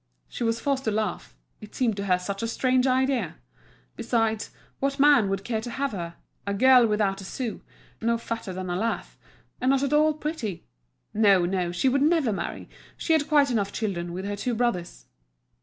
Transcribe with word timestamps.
She 0.27 0.43
was 0.43 0.59
forced 0.59 0.85
to 0.85 0.91
laugh, 0.91 1.37
it 1.59 1.75
seemed 1.75 1.95
to 1.97 2.05
her 2.05 2.17
such 2.17 2.41
a 2.41 2.47
strange 2.47 2.87
idea. 2.87 3.35
Besides, 3.95 4.49
what 4.79 4.99
man 4.99 5.29
would 5.29 5.43
care 5.43 5.61
to 5.61 5.69
have 5.69 5.91
her—a 5.91 6.53
girl 6.55 6.87
without 6.87 7.21
a 7.21 7.23
sou, 7.23 7.59
no 8.01 8.17
fatter 8.17 8.51
than 8.51 8.71
a 8.71 8.75
lath, 8.75 9.19
and 9.61 9.69
not 9.69 9.83
at 9.83 9.93
all 9.93 10.15
pretty? 10.15 10.65
No, 11.13 11.45
no, 11.45 11.71
she 11.71 11.87
would 11.87 12.01
never 12.01 12.33
marry, 12.33 12.67
she 12.97 13.13
had 13.13 13.27
quite 13.27 13.51
enough 13.51 13.71
children 13.71 14.11
with 14.11 14.25
her 14.25 14.35
two 14.35 14.55
brothers. 14.55 15.05